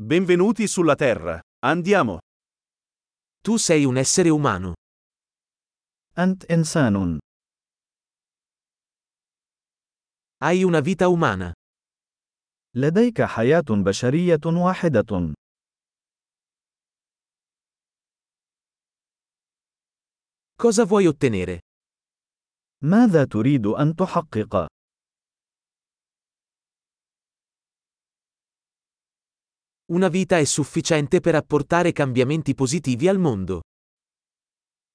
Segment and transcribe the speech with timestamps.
[0.00, 1.40] Benvenuti sulla Terra.
[1.66, 2.20] Andiamo.
[3.42, 4.74] Tu sei un essere umano.
[6.16, 7.18] أنت إنسان.
[10.40, 11.52] Hai una vita umana.
[12.76, 15.34] لديك حياة بشرية واحدة.
[20.56, 21.58] Cosa vuoi ottenere?
[22.82, 24.68] ماذا تريد أن تحقق؟
[29.91, 33.61] Una vita è sufficiente per apportare cambiamenti positivi al mondo.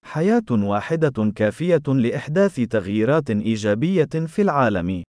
[0.05, 5.03] حياة واحدة كافية لإحداث تغييرات إيجابية في العالم.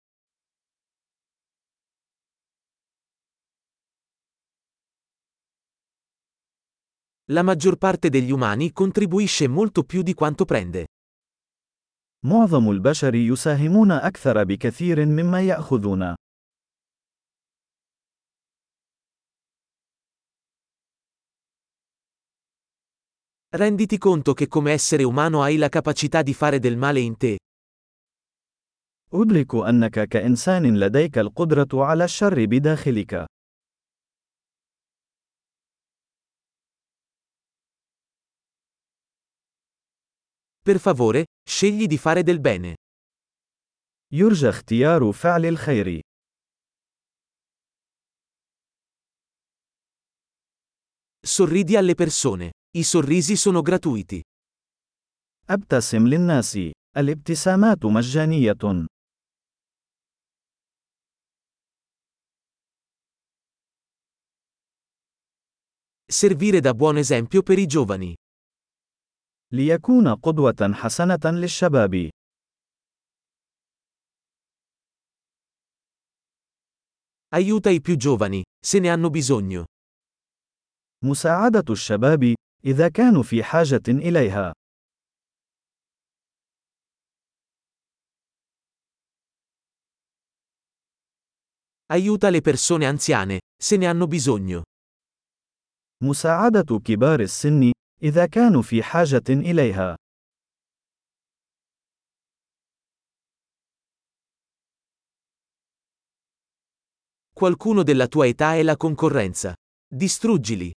[7.29, 10.85] La maggior parte degli umani contribuisce molto più di quanto prende.
[12.25, 16.15] معظم البشر يساهمون أكثر بكثير مما يأخذون.
[23.51, 27.37] Renditi conto che come essere umano hai la capacità di fare del male in te.
[29.13, 33.25] أدرك أنك كإنسان لديك القدرة على الشر بداخلك.
[40.67, 42.75] Per favore, scegli di fare del bene.
[44.13, 46.01] يرجى اختيار فعل الخير.
[51.25, 52.51] Sorridi alle persone.
[52.77, 54.21] I sorrisi sono gratuiti.
[55.49, 56.57] ابتسم للناس.
[56.97, 58.87] الابتسامات مجانية.
[66.09, 68.15] Servire da buon esempio per i giovani.
[69.53, 72.09] ليكون قدوة حسنة للشباب.
[77.29, 79.65] Aiuta i più giovani, se ne hanno bisogno.
[81.03, 82.33] مساعدة الشباب،
[82.65, 84.53] إذا كانوا في حاجة إليها.
[91.89, 94.63] Aiuta le persone anziane, se ne hanno bisogno.
[96.03, 97.71] مساعدة كبار السن،
[98.03, 99.95] إذا كانوا في حاجة إليها.
[107.33, 109.53] Qualcuno della tua età è la concorrenza.
[109.87, 110.71] Distruggili.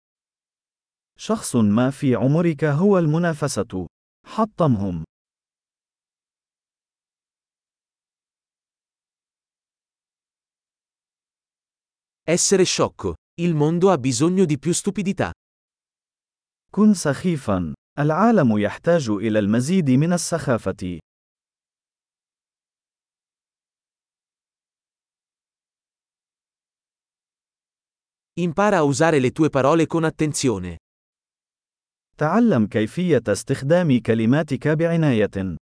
[1.20, 3.88] شخص ما في عمرك هو المنافسة.
[4.26, 5.04] حطمهم.
[12.24, 13.16] Essere sciocco.
[13.42, 15.32] Il mondo ha bisogno di più stupidità.
[16.72, 17.74] كن سخيفا.
[18.00, 21.00] العالم يحتاج إلى المزيد من السخافة.
[28.40, 30.78] Impara a usare le tue parole con attenzione.
[32.19, 35.57] تعلم كيفية استخدام كلماتك بعناية.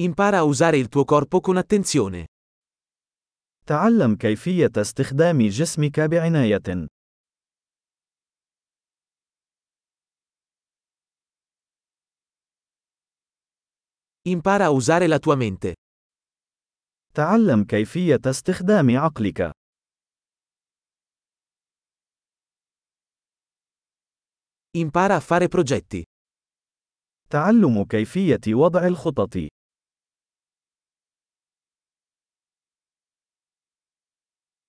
[0.00, 2.26] Impara a usare il tuo corpo con attenzione.
[3.66, 6.86] تعلم كيفية استخدام جسمك بعناية.
[14.28, 15.77] Impara a usare la tua mente.
[17.15, 19.51] تعلم كيفية استخدام عقلك.
[24.77, 26.03] Impara a fare progetti.
[27.29, 29.37] تعلم كيفية وضع الخطط.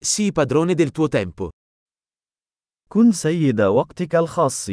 [0.05, 1.49] Sii padrone del tuo tempo.
[2.89, 4.71] كن سيد وقتك الخاص.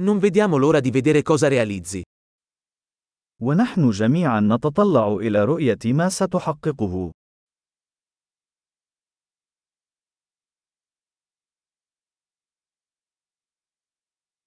[0.00, 2.02] Non vediamo l'ora di vedere cosa realizzi.
[3.43, 7.11] ونحن جميعا نتطلع إلى رؤية ما ستحققه.